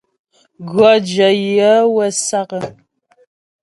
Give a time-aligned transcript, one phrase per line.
[0.71, 2.49] Gʉɔ́ jyə yaə̌ wə́ sǎk.